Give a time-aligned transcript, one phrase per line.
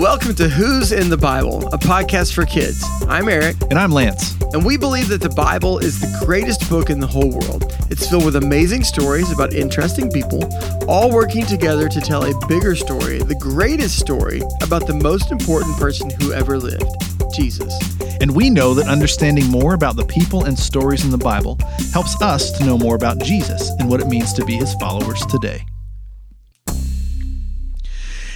[0.00, 2.82] Welcome to Who's in the Bible, a podcast for kids.
[3.06, 4.34] I'm Eric, And I'm Lance.
[4.54, 7.76] and we believe that the Bible is the greatest book in the whole world.
[7.90, 10.42] It's filled with amazing stories about interesting people,
[10.88, 15.76] all working together to tell a bigger story, the greatest story about the most important
[15.76, 16.90] person who ever lived
[17.34, 17.78] Jesus.
[18.22, 21.58] And we know that understanding more about the people and stories in the Bible
[21.92, 25.20] helps us to know more about Jesus and what it means to be his followers
[25.26, 25.66] today.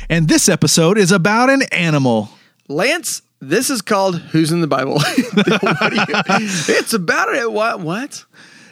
[0.08, 2.28] And this episode is about an animal.
[2.68, 5.00] Lance, this is called Who's in the Bible.
[5.16, 7.50] You- it's about it.
[7.52, 7.80] What?
[7.80, 8.24] What?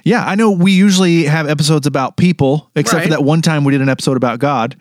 [0.05, 3.05] Yeah, I know we usually have episodes about people, except Right.
[3.05, 4.77] for that one time we did an episode about God.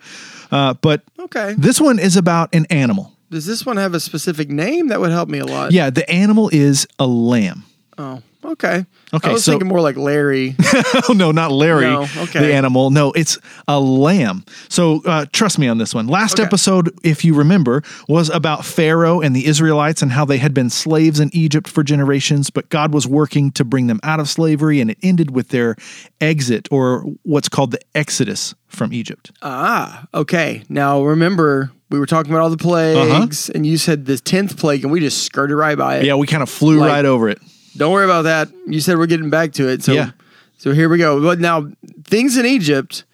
[0.50, 1.54] Uh, but Okay.
[1.56, 3.12] this one is about an animal.
[3.30, 4.88] Does this one have a specific name?
[4.88, 5.72] That would help me a lot.
[5.72, 7.64] Yeah, the animal is a lamb.
[7.96, 8.84] Oh, okay.
[9.14, 10.56] Okay, I was so- thinking more like Larry.
[11.08, 12.40] oh no, not Larry, No, okay.
[12.40, 12.90] the animal.
[12.90, 14.44] No, it's a lamb.
[14.68, 16.06] So uh, trust me on this one.
[16.06, 16.44] Last Okay.
[16.44, 20.70] episode, if you remember, was about Pharaoh and the Israelites and how they had been
[20.70, 24.80] slaves in Egypt for generations, but God was working to bring them out of slavery,
[24.80, 25.76] and it ended with their
[26.20, 29.30] exit, or what's called the Exodus from Egypt.
[29.42, 30.62] ah, okay.
[30.70, 34.82] Now remember, we were talking about all the plagues, and you said the tenth plague,
[34.84, 36.06] and we just skirted right by it.
[36.06, 37.38] Yeah, we kind of flew Like- right over it.
[37.76, 38.48] Don't worry about that.
[38.66, 39.82] You said we're getting back to it.
[39.82, 40.10] So, Yeah.
[40.58, 41.20] so here we go.
[41.22, 41.68] But now
[42.04, 43.04] things in Egypt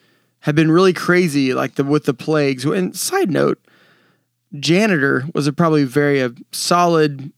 [0.41, 2.65] have been really crazy, like the with the plagues.
[2.65, 3.59] And side note,
[4.59, 7.33] janitor was a probably very a solid.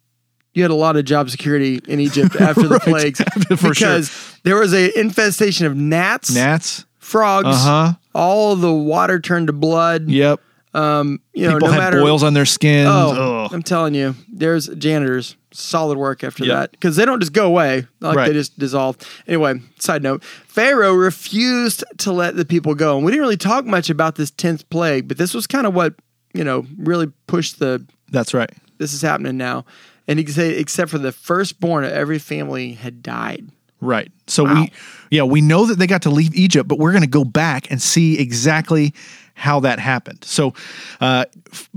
[0.52, 2.82] You had a lot of job security in Egypt after the Right.
[2.82, 3.88] plagues For sure.
[3.98, 6.84] because there was a infestation of gnats, Gnats.
[6.98, 7.46] frogs.
[7.48, 7.92] Uh huh.
[8.14, 10.08] All the water turned to blood.
[10.10, 10.40] Yep.
[10.74, 12.86] Um, you know, People no had matter boils on their skin.
[12.88, 13.50] Oh, Ugh.
[13.52, 15.36] I'm telling you, there's janitors.
[15.52, 16.56] Solid work after Yep.
[16.56, 17.86] that because they don't just go away.
[18.00, 18.26] Like Right.
[18.28, 18.96] they just dissolve.
[19.26, 22.96] Anyway, side note Pharaoh refused to let the people go.
[22.96, 25.74] And we didn't really talk much about this 10th plague, but this was kind of
[25.74, 25.94] what,
[26.34, 28.50] you know, really pushed the That's right.
[28.78, 29.64] this is happening now.
[30.08, 33.48] And he could say, except for the firstborn of every family had died.
[33.80, 34.10] Right.
[34.26, 34.54] So Wow.
[34.54, 34.72] we
[35.10, 37.70] yeah, we know that they got to leave Egypt, but we're going to go back
[37.70, 38.92] and see exactly
[39.40, 40.22] how that happened.
[40.22, 40.52] So
[41.00, 41.24] uh,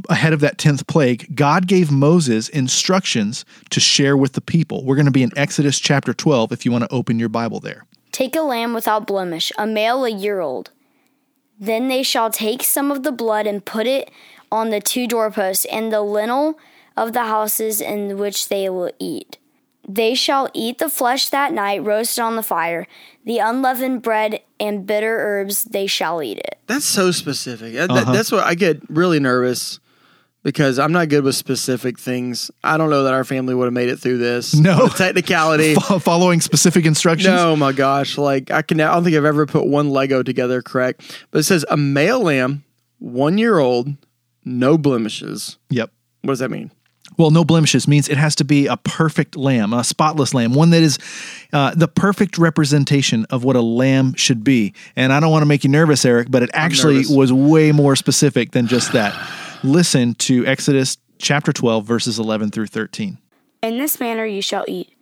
[0.10, 4.84] ahead of that 10th plague, God gave Moses instructions to share with the people.
[4.84, 7.62] We're going to be in Exodus chapter 12 if you want to open your Bible
[7.62, 7.86] there.
[8.12, 10.72] Take a lamb without blemish, a male a year old.
[11.58, 14.12] Then they shall take some of the blood and put it
[14.52, 16.60] on the two doorposts and the lintel
[16.98, 19.38] of the houses in which they will eat.
[19.88, 22.88] They shall eat the flesh that night, roasted on the fire.
[23.26, 26.58] The unleavened bread and bitter herbs, they shall eat it.
[26.68, 27.74] That's so specific.
[27.74, 28.12] That- Uh-huh.
[28.12, 29.80] that's what I get really nervous
[30.42, 32.50] because I'm not good with specific things.
[32.64, 34.54] I don't know that our family would have made it through this.
[34.60, 34.88] No.
[34.88, 35.76] The technicality.
[35.88, 37.34] Fo- Following specific instructions.
[37.36, 38.18] No, my gosh!
[38.18, 41.18] Like I can, I don't think I've ever put one Lego together correct.
[41.32, 42.64] But it says a male lamb,
[43.00, 43.90] one year old,
[44.46, 45.58] no blemishes.
[45.70, 45.92] Yep.
[46.22, 46.72] What does that mean?
[47.18, 50.72] Well, no blemishes means it has to be a perfect lamb, a spotless lamb, one
[50.72, 50.98] that is
[51.52, 54.74] uh, the perfect representation of what a lamb should be.
[54.96, 57.96] And I don't want to make you nervous, Eric, but it actually was way more
[57.96, 59.14] specific than just that.
[59.64, 63.18] Listen to Exodus chapter 12, verses 11 through 13.
[63.62, 64.93] In this manner you shall eat,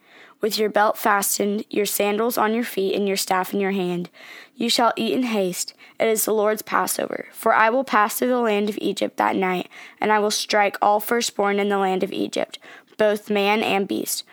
[0.41, 4.09] with your belt fastened, your sandals on your feet, and your staff in your hand.
[4.55, 5.73] You shall eat in haste.
[5.99, 7.27] It is the Lord's Passover.
[7.31, 9.69] For I will pass through the land of Egypt that night,
[9.99, 12.57] and I will strike all firstborn in the land of Egypt,
[12.97, 14.23] both man and beast.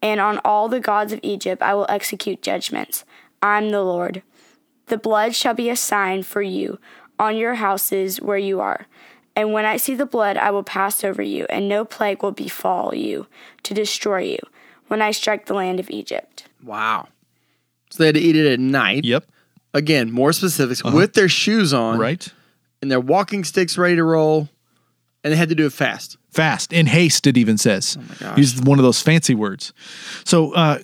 [0.00, 3.04] And on all the gods of Egypt I will execute judgments.
[3.42, 4.22] I am the Lord.
[4.86, 6.78] The blood shall be a sign for you
[7.18, 8.86] on your houses where you are.
[9.34, 12.32] And when I see the blood, I will pass over you, and no plague will
[12.32, 13.26] befall you
[13.64, 14.38] to destroy you
[14.88, 16.48] when I strike the land of Egypt.
[16.62, 17.08] Wow!
[17.90, 19.04] So they had to eat it at night.
[19.04, 19.24] Yep.
[19.74, 22.26] Again, more specifics with their shoes on, Right?
[22.80, 24.48] and their walking sticks ready to roll,
[25.22, 26.16] and they had to do it fast.
[26.30, 27.96] Fast, in haste, it even says.
[28.20, 28.38] gosh.
[28.38, 29.72] Use one of those fancy words.
[30.24, 30.78] So, uh,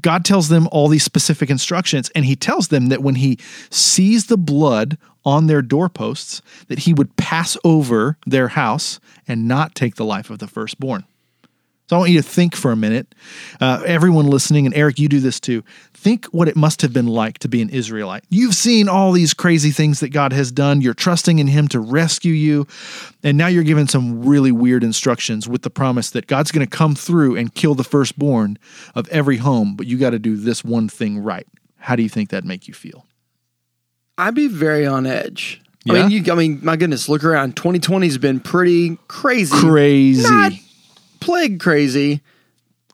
[0.00, 3.38] God tells them all these specific instructions, and He tells them that when He
[3.70, 9.74] sees the blood on their doorposts, that He would pass over their house and not
[9.74, 11.04] take the life of the firstborn.
[11.92, 13.14] So I want you to think for a minute.
[13.60, 15.62] Uh, everyone listening, and Eric, you do this too.
[15.92, 18.24] Think what it must have been like to be an Israelite.
[18.30, 20.80] You've seen all these crazy things that God has done.
[20.80, 22.66] You're trusting in Him to rescue you.
[23.22, 26.76] And now you're given some really weird instructions with the promise that God's going to
[26.76, 28.56] come through and kill the firstborn
[28.94, 31.46] of every home, but you got to do this one thing right.
[31.76, 33.04] How do you think that'd make you feel?
[34.16, 35.60] I'd be very on edge.
[35.86, 37.54] I mean, you, I mean, my goodness, look around.
[37.56, 39.54] 2020 has been pretty crazy.
[39.54, 40.22] Crazy.
[40.22, 40.52] Not
[41.22, 42.20] plague crazy.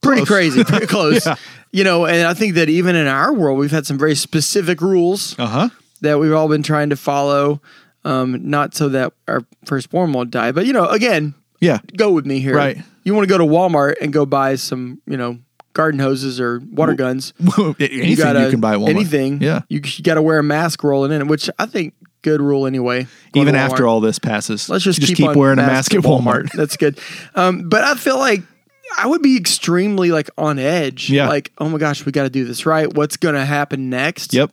[0.01, 0.29] Pretty Close.
[0.29, 1.27] crazy, pretty close.
[1.27, 1.35] Yeah.
[1.73, 4.81] You know, and I think that even in our world, we've had some very specific
[4.81, 5.69] rules Uh huh.
[6.03, 7.61] that we've all been trying to follow.
[8.05, 11.79] Um, not so that our firstborn won't die, but you know, again, Yeah.
[11.97, 12.55] Go with me here.
[12.57, 12.79] Right.
[13.05, 15.39] You want to go to Walmart and go buy some, you know,
[15.75, 17.33] garden hoses or water guns.
[17.41, 18.89] anything you, gotta- can buy at Walmart.
[18.91, 19.43] Anything.
[19.43, 19.63] Yeah.
[19.69, 23.07] You, you got to wear a mask rolling in, which I think good rule anyway.
[23.33, 26.51] Go Even after all this passes, Let's just, you keep, wearing a mask at Walmart.
[26.55, 26.99] That's good.
[27.35, 28.43] Um, but I feel like
[28.97, 31.11] I would be extremely like on edge.
[31.11, 31.29] Yeah.
[31.29, 32.93] Like, oh my gosh, we got to do this right.
[32.93, 34.33] What's going to happen next?
[34.33, 34.53] Yep.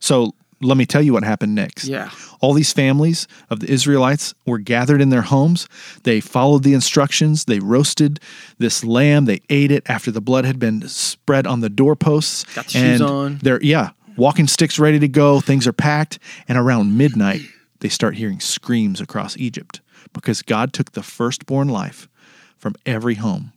[0.00, 1.86] So let me tell you what happened next.
[1.86, 2.10] Yeah.
[2.40, 5.68] All these families of the Israelites were gathered in their homes.
[6.04, 7.44] They followed the instructions.
[7.44, 8.20] They roasted
[8.58, 9.24] this lamb.
[9.24, 12.44] They ate it after the blood had been spread on the doorposts.
[12.54, 13.38] Got the shoes on.
[13.42, 15.40] They're yeah, walking sticks ready to go.
[15.40, 16.18] Things are packed,
[16.48, 17.42] and around midnight
[17.80, 19.80] they start hearing screams across Egypt
[20.12, 22.08] because God took the firstborn life
[22.56, 23.52] from every home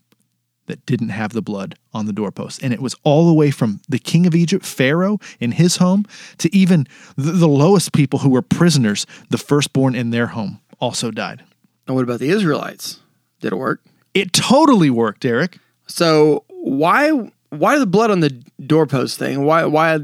[0.68, 2.64] that didn't have the blood on the doorpost.
[2.64, 6.06] And it was all the way from the king of Egypt, Pharaoh, in his home,
[6.40, 11.12] to even the, the lowest people who were prisoners, the firstborn in their home, also
[11.12, 11.44] died.
[11.88, 13.00] And what about the Israelites?
[13.42, 13.82] Did it work?
[14.14, 15.60] It totally worked, Eric.
[15.88, 17.12] So why
[17.50, 18.32] why the blood on the
[18.66, 19.46] doorpost thing?
[19.46, 20.00] Why why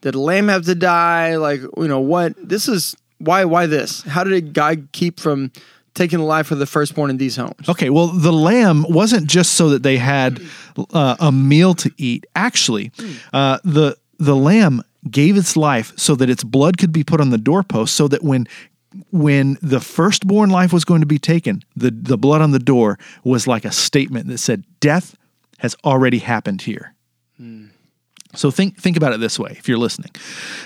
[0.00, 1.36] did the lamb have to die?
[1.36, 2.34] Like you know what?
[2.36, 4.02] This is why why this?
[4.02, 5.52] How did God keep from
[5.94, 7.68] taking the life of the firstborn in these homes?
[7.68, 10.40] Okay, well, the lamb wasn't just so that they had
[10.92, 12.24] uh, a meal to eat.
[12.34, 12.92] Actually,
[13.32, 17.30] uh, the the lamb gave its life so that its blood could be put on
[17.30, 18.46] the doorpost, so that when
[19.10, 22.98] when the firstborn life was going to be taken, the the blood on the door
[23.24, 25.16] was like a statement that said, "Death
[25.58, 26.94] has already happened here."
[28.38, 30.10] So think think about it this way, if you're listening.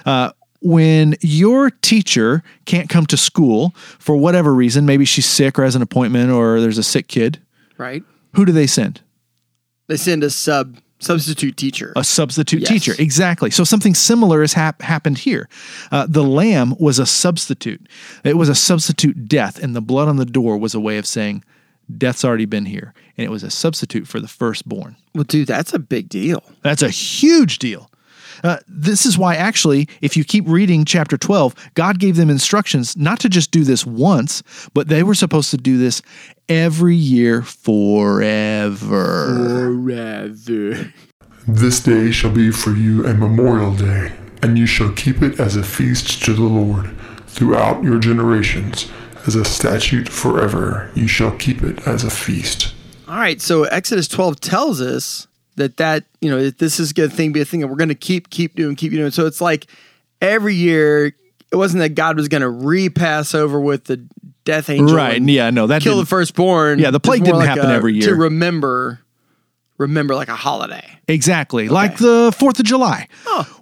[0.05, 0.31] Uh,
[0.61, 5.75] when your teacher can't come to school for whatever reason, maybe she's sick or has
[5.75, 7.41] an appointment or there's a sick kid,
[7.79, 8.05] Right?
[8.35, 9.01] who do they send?
[9.89, 11.93] They send a sub substitute teacher.
[11.97, 12.69] A substitute Yes.
[12.69, 12.95] teacher.
[12.97, 13.51] Exactly.
[13.51, 15.49] So something similar has hap- happened here.
[15.91, 17.89] Uh, the lamb was a substitute.
[18.23, 21.07] It was a substitute death, and the blood on the door was a way of
[21.07, 21.43] saying,
[21.99, 22.95] death's already been here.
[23.17, 24.97] And it was a substitute for the firstborn.
[25.15, 26.43] well, dude, that's a big deal.
[26.63, 27.91] That's a huge deal.
[28.43, 32.97] Uh, this is why, actually, if you keep reading chapter 12, God gave them instructions
[32.97, 34.43] not to just do this once,
[34.75, 36.03] but they were supposed to do this
[36.49, 38.79] every year forever.
[39.87, 40.93] Forever.
[41.47, 44.13] This day shall be for you a memorial day,
[44.43, 46.97] and you shall keep it as a feast to the Lord
[47.27, 48.91] throughout your generations.
[49.27, 52.75] As a statute forever, you shall keep it as a feast.
[53.09, 57.15] All right, so Exodus 12 tells us that that, you know, this is going to
[57.17, 59.11] thing be a thing that we're going to keep keep doing, keep doing.
[59.11, 59.67] So it's like
[60.21, 61.07] every year
[61.53, 63.99] it wasn't that God was going to re-pass over with the
[64.45, 65.17] death angel Right.
[65.19, 66.79] and Yeah, no, that kill the didn't, firstborn.
[66.79, 68.09] Yeah, the plague didn't like happen a- every year.
[68.09, 69.01] To remember
[69.79, 70.89] remember like a holiday.
[71.09, 71.69] Exactly.
[71.69, 73.09] Like the 4th of July.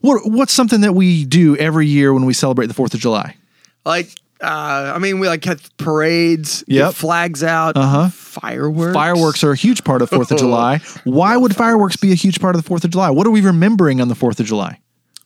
[0.03, 3.37] What, what's something that we do every year when we celebrate the 4th of July?
[3.85, 4.11] Like
[4.43, 6.95] uh, I mean, we like have parades, get Yep.
[6.95, 8.09] flags out, Uh-huh.
[8.11, 8.95] fireworks.
[8.95, 10.79] Fireworks are a huge part of 4th of July.
[11.05, 13.11] Why would fireworks be a huge part of the 4th of July?
[13.11, 14.79] What are we remembering on the 4th of July?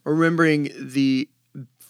[0.05, 1.27] remembering the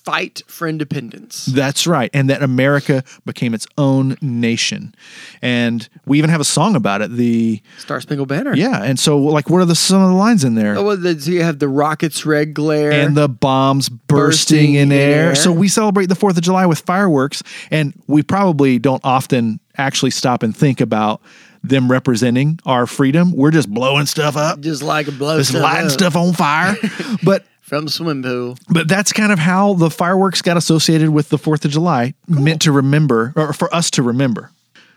[0.04, 1.46] fight for independence.
[1.46, 2.10] That's right.
[2.12, 4.94] And that America became its own nation.
[5.40, 7.10] And we even have a song about it.
[7.12, 8.54] The Star Spangled Banner.
[8.54, 10.76] yeah, and so like what are the some of the lines in there?
[10.76, 12.92] Oh, well, the, so you have the rockets red glare.
[12.92, 15.28] and the bombs bursting, Bursting in in air.
[15.28, 15.34] air.
[15.34, 20.10] So we celebrate the 4th of July with fireworks and we probably don't often actually
[20.10, 21.20] stop and think about
[21.62, 23.32] them representing our freedom.
[23.32, 24.60] We're just blowing stuff up.
[24.60, 26.76] just like a blow Just stuff lighting up stuff on fire.
[27.24, 28.56] but from the swimming pool.
[28.68, 32.62] But that's kind of how the fireworks got associated with the 4th of July, meant
[32.62, 34.50] to remember, or for us to remember.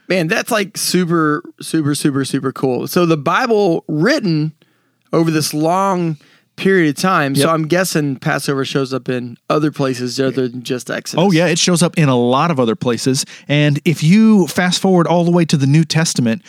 [0.09, 2.87] Man, that's like super, super, super, super cool.
[2.87, 4.53] So the Bible written
[5.13, 6.17] over this long
[6.57, 7.35] period of time.
[7.35, 11.23] So I'm guessing Passover shows up in other places other than just Exodus.
[11.23, 13.25] Oh, yeah, it shows up in a lot of other places.
[13.47, 16.41] And if you fast forward all the way to the New Testament,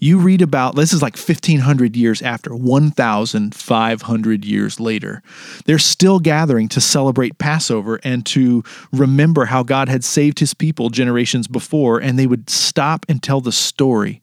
[0.00, 5.22] you read about this is like 1500 years after, 1500 years later.
[5.66, 10.90] They're still gathering to celebrate Passover and to remember how God had saved his people
[10.90, 14.20] generations before, and they would stop and tell the story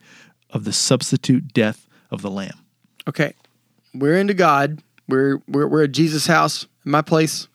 [0.50, 2.58] of the substitute death of the Lamb.
[3.08, 3.34] Okay.
[3.94, 4.82] We're into God.
[5.08, 7.48] We're we're we're at Jesus' house, in my place.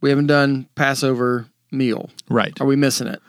[0.00, 2.10] We haven't done Passover meal.
[2.28, 2.58] Right.
[2.60, 3.20] Are we missing it?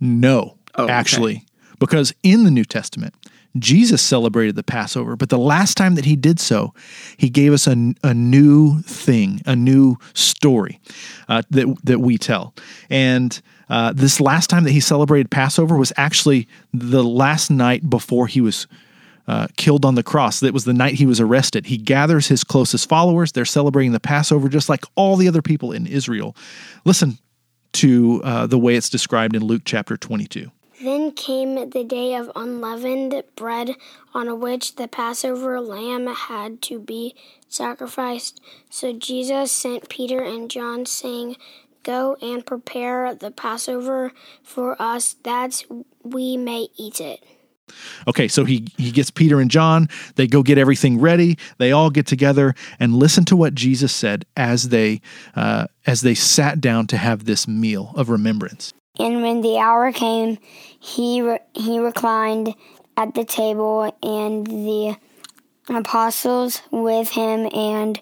[0.00, 0.92] No, Oh, okay.
[0.92, 1.44] actually,
[1.78, 3.14] because in the New Testament,
[3.58, 6.74] Jesus celebrated the Passover, but the last time that he did so,
[7.16, 10.80] he gave us a, a new thing, a new story
[11.28, 12.54] uh, that that we tell.
[12.90, 18.26] And uh, this last time that he celebrated Passover was actually the last night before
[18.26, 18.66] he was
[19.28, 20.40] uh, killed on the cross.
[20.40, 21.66] That was the night he was arrested.
[21.66, 23.32] He gathers his closest followers.
[23.32, 26.36] They're celebrating the Passover just like all the other people in Israel.
[26.84, 27.18] Listen
[27.74, 30.50] to uh, the way it's described in Luke chapter 22.
[30.82, 33.76] Then came the day of unleavened bread
[34.12, 37.14] on which the Passover lamb had to be
[37.48, 38.40] sacrificed.
[38.68, 41.36] So Jesus sent Peter and John, saying,
[41.82, 45.64] Go and prepare the Passover for us that
[46.02, 47.24] we may eat it.
[48.06, 49.88] Okay, so he he gets Peter and John.
[50.14, 51.38] They go get everything ready.
[51.58, 55.00] They all get together and listen to what Jesus said as they
[55.34, 58.72] uh, as they sat down to have this meal of remembrance.
[58.98, 60.38] And when the hour came,
[60.78, 62.54] he re- he reclined
[62.96, 64.96] at the table, and the
[65.68, 68.00] apostles with him, and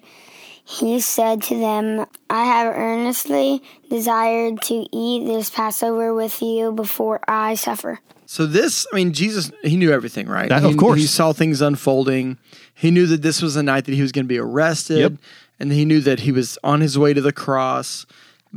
[0.63, 7.19] he said to them, I have earnestly desired to eat this Passover with you before
[7.27, 7.99] I suffer.
[8.25, 10.49] So this, I mean, Jesus, he knew everything, right?
[10.49, 10.99] That- he, of course.
[10.99, 12.37] He saw things unfolding.
[12.73, 15.13] He knew that this was the night that he was going to be arrested, Yep.
[15.59, 18.05] and he knew that he was on his way to the cross.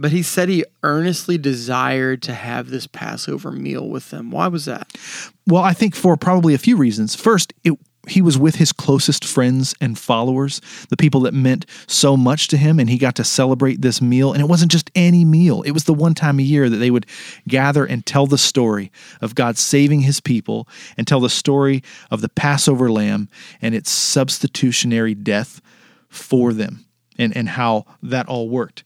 [0.00, 4.30] But he said he earnestly desired to have this Passover meal with them.
[4.30, 4.96] Why was that?
[5.44, 7.16] Well, I think for probably a few reasons.
[7.16, 7.76] First, it,
[8.06, 12.56] he was with his closest friends and followers, the people that meant so much to
[12.56, 14.32] him, and he got to celebrate this meal.
[14.32, 16.92] And it wasn't just any meal, it was the one time a year that they
[16.92, 17.06] would
[17.48, 22.20] gather and tell the story of God saving his people and tell the story of
[22.20, 23.28] the Passover lamb
[23.60, 25.60] and its substitutionary death
[26.08, 26.84] for them
[27.18, 28.84] and, and how that all worked.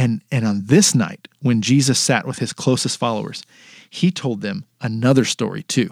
[0.00, 3.44] And, and on this night, when Jesus sat with his closest followers,
[3.90, 5.90] he told them another story too.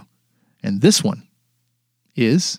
[0.62, 1.28] And this one
[2.16, 2.58] is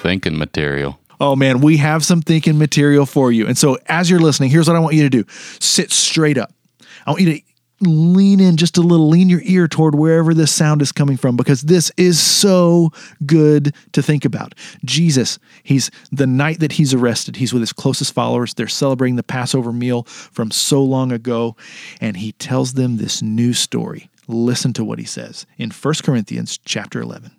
[0.00, 1.00] Thinking material.
[1.20, 3.48] Oh man, we have some thinking material for you.
[3.48, 5.24] And so as you're listening, here's what I want you to do
[5.58, 6.52] sit straight up.
[7.04, 7.42] I want you to
[7.80, 11.36] lean in just a little, lean your ear toward wherever this sound is coming from
[11.36, 12.92] because this is so
[13.24, 14.54] good to think about.
[14.84, 18.54] Jesus, he's the night that he's arrested, he's with his closest followers.
[18.54, 21.56] They're celebrating the Passover meal from so long ago,
[22.00, 24.10] and he tells them this new story.
[24.26, 27.30] Listen to what he says in 1 Corinthians chapter 11.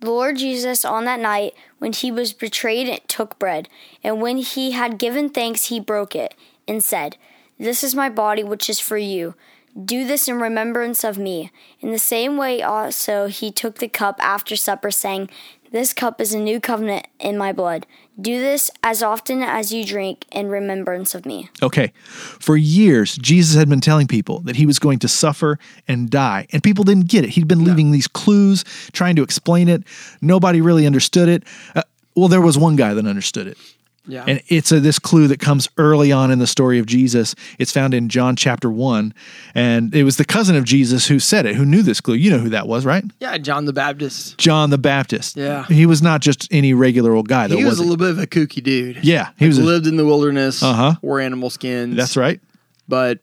[0.00, 3.68] The Lord Jesus, on that night when he was betrayed, took bread,
[4.02, 6.34] and when he had given thanks, he broke it,
[6.66, 7.16] and said,
[7.58, 9.34] This is my body, which is for you.
[9.80, 11.50] Do this in remembrance of me.
[11.80, 15.30] In the same way, also, he took the cup after supper, saying,
[15.70, 17.86] This cup is a new covenant in my blood.
[18.20, 21.48] Do this as often as you drink in remembrance of me.
[21.62, 21.92] Okay.
[22.04, 26.46] For years, Jesus had been telling people that he was going to suffer and die,
[26.52, 27.30] and people didn't get it.
[27.30, 29.84] He'd been leaving these clues, trying to explain it.
[30.20, 31.44] Nobody really understood it.
[31.74, 31.82] Uh,
[32.14, 33.56] well, there was one guy that understood it.
[34.06, 34.24] Yeah.
[34.26, 37.34] And it's a, this clue that comes early on in the story of Jesus.
[37.58, 39.14] It's found in John chapter 1.
[39.54, 42.14] And it was the cousin of Jesus who said it, who knew this clue.
[42.14, 43.04] You know who that was, right?
[43.20, 44.38] yeah, John the Baptist.
[44.38, 45.36] John the Baptist.
[45.36, 45.64] Yeah.
[45.66, 48.10] He was not just any regular old guy, though, He was was a little bit
[48.10, 49.04] of a kooky dude.
[49.04, 49.58] Yeah, he was.
[49.58, 50.62] a- lived in the wilderness.
[50.62, 50.94] Uh-huh.
[51.02, 51.96] Wore animal skins.
[51.96, 52.40] that's right.
[52.88, 53.20] But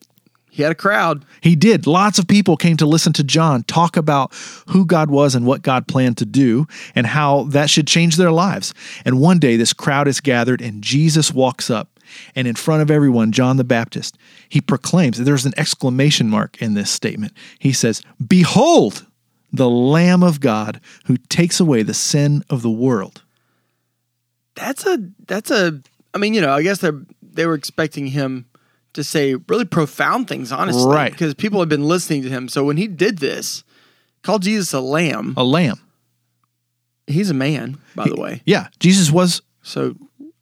[0.60, 1.24] he had a crowd.
[1.40, 1.88] He did.
[1.88, 4.34] Lots of people came to listen to John talk about
[4.68, 8.30] who God was and what God planned to do and how that should change their
[8.30, 8.74] lives.
[9.06, 11.98] And one day, this crowd is gathered, and Jesus walks up.
[12.36, 14.18] And in front of everyone, John the Baptist,
[14.50, 17.32] he proclaims, that there's an exclamation mark in this statement.
[17.58, 19.06] He says, Behold,
[19.54, 23.22] the Lamb of God who takes away the sin of the world.
[24.56, 25.82] That's a that's a
[26.14, 28.50] I mean, you know, I guess they're, they were expecting him
[28.94, 30.92] to say really profound things, honestly.
[30.92, 31.12] Right.
[31.12, 32.50] Because people had been listening to him.
[32.50, 33.64] So when he did this,
[34.24, 35.80] called Jesus a lamb, A lamb.
[37.08, 38.42] he's a man, by the way.
[38.46, 39.96] Yeah, Jesus was So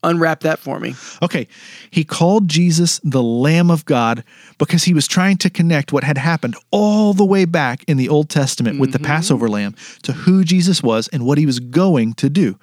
[0.04, 0.96] unwrap that for me.
[1.22, 1.48] Okay,
[1.92, 4.24] he called Jesus the Lamb of God
[4.58, 8.10] because he was trying to connect what had happened all the way back in the
[8.10, 9.08] Old Testament with the mm-hmm.
[9.08, 12.58] Passover lamb to who Jesus was and what he was going to do.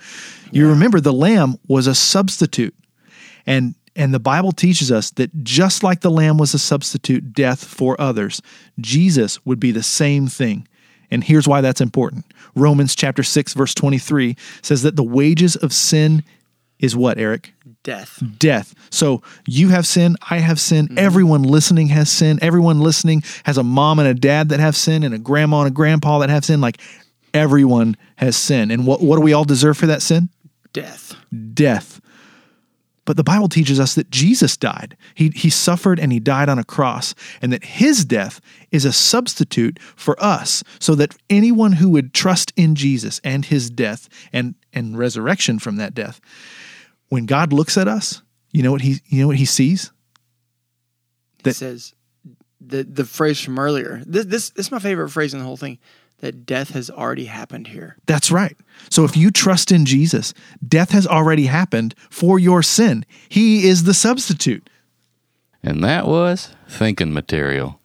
[0.50, 2.74] You remember the lamb was a substitute.
[3.46, 7.64] And and the Bible teaches us that just like the lamb was a substitute death
[7.64, 8.42] for others,
[8.80, 10.66] Jesus would be the same thing.
[11.10, 12.24] And here's why that's important.
[12.56, 16.24] Romans chapter 6 verse 23 says that the wages of sin
[16.78, 17.52] is what, Eric?
[17.82, 18.22] Death.
[18.38, 18.74] death.
[18.90, 20.98] So you have sin, I have sin, mm-hmm.
[20.98, 25.02] everyone listening has sin, everyone listening has a mom and a dad that have sin,
[25.02, 26.62] and a grandma and a grandpa that have sin.
[26.62, 26.78] Like
[27.34, 28.70] everyone has sin.
[28.70, 30.30] And what, what do we all deserve for that sin?
[30.72, 31.14] Death.
[31.52, 32.00] Death.
[33.04, 34.96] But the Bible teaches us that Jesus died.
[35.14, 38.92] He, he suffered and he died on a cross, and that his death is a
[38.92, 44.54] substitute for us, so that anyone who would trust in Jesus and his death and,
[44.72, 46.20] and resurrection from that death,
[47.08, 49.92] when God looks at us, you know what he you know what he sees?
[51.42, 51.94] That- says
[52.60, 54.02] the the phrase from earlier.
[54.06, 55.78] This, this this is my favorite phrase in the whole thing.
[56.24, 57.98] That death has already happened here.
[58.06, 58.56] That's right.
[58.88, 60.32] So if you trust in Jesus,
[60.66, 63.04] death has already happened for your sin.
[63.28, 64.70] He is the substitute.
[65.62, 67.78] And that was thinking material.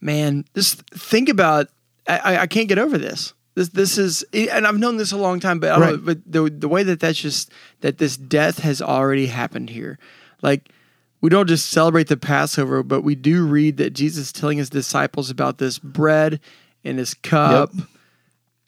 [0.00, 1.68] Man, just think about.
[2.08, 3.34] I, I- I can't get over this.
[3.54, 6.04] This this is, and I've known this a long time, but I don't Right.
[6.04, 7.50] but the the way that that's just
[7.82, 9.98] that this death has already happened here,
[10.40, 10.70] like.
[11.20, 14.70] We don't just celebrate the Passover, but we do read that Jesus is telling his
[14.70, 16.40] disciples about this bread
[16.84, 17.70] and this cup.
[17.74, 17.86] Yep.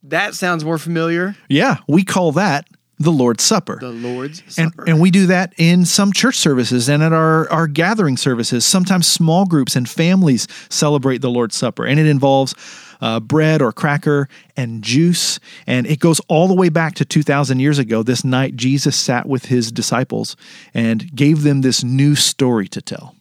[0.04, 1.36] That sounds more familiar.
[1.48, 2.66] Yeah, we call that
[2.98, 3.78] the Lord's Supper.
[3.80, 4.84] The Lord's and, Supper.
[4.86, 8.64] and we do that in some church services and at our, our gathering services.
[8.64, 12.54] Sometimes small groups and families celebrate the Lord's Supper, and it involves
[13.00, 15.40] uh, bread or cracker and juice.
[15.66, 18.02] And it goes all the way back to 2,000 years ago.
[18.02, 20.36] This night, Jesus sat with his disciples
[20.74, 23.14] and gave them this new story to tell.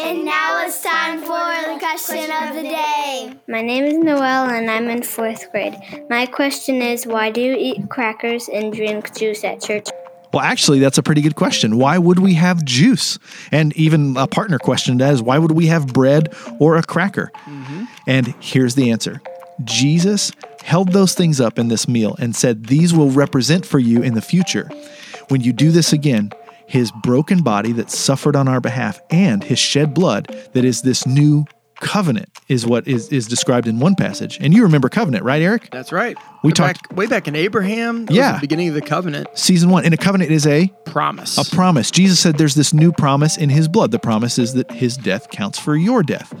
[0.00, 3.34] And now it's time for the question of the day.
[3.48, 5.76] My name is Noelle and I'm in fourth grade.
[6.08, 9.88] My question is why do you eat crackers and drink juice at church?
[10.32, 11.78] Well, actually, that's a pretty good question.
[11.78, 13.18] Why would we have juice?
[13.50, 17.30] And even a partner question that is, why would we have bread or a cracker?
[17.46, 17.84] Mm-hmm.
[18.06, 19.20] And here's the answer
[19.64, 20.32] Jesus
[20.62, 24.14] held those things up in this meal and said, These will represent for you in
[24.14, 24.70] the future.
[25.28, 26.30] When you do this again,
[26.66, 31.06] his broken body that suffered on our behalf and his shed blood that is this
[31.06, 31.46] new
[31.80, 34.38] covenant is what is, is described in one passage.
[34.40, 35.68] And you remember covenant, right, Eric?
[35.70, 36.16] That's right.
[36.42, 38.06] We talked- back, way back in Abraham.
[38.10, 38.34] Yeah.
[38.34, 39.84] the beginning of the covenant Season one.
[39.84, 41.38] And a covenant is a promise.
[41.38, 41.90] A promise.
[41.90, 43.90] Jesus said there's this new promise in his blood.
[43.90, 46.32] The promise is that his death counts for your death.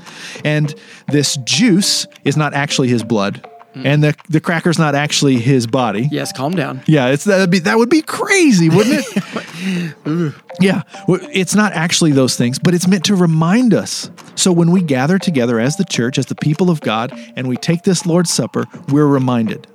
[0.44, 0.74] And
[1.08, 3.46] this juice is not actually his blood.
[3.74, 3.84] Mm.
[3.84, 6.08] And the, the cracker's not actually his body.
[6.10, 6.82] yes, calm down.
[6.86, 10.34] Yeah, it's that'd be that would be crazy, wouldn't it?
[10.60, 14.10] yeah, it's not actually those things, but it's meant to remind us.
[14.36, 17.56] So when we gather together as the church, as the people of God, and we
[17.56, 19.66] take this Lord's Supper, we're reminded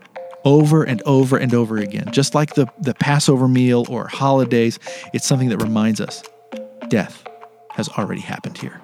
[0.43, 2.12] over and over and over again.
[2.12, 4.79] Just like the the Passover meal or holidays,
[5.13, 6.23] it's something that reminds us
[6.89, 7.23] death
[7.71, 8.82] has already happened here.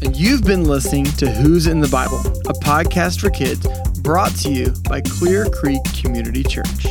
[0.00, 3.66] And you've been listening to Who's in the Bible, a podcast for kids
[4.00, 6.86] brought to you by Clear Creek Community Church.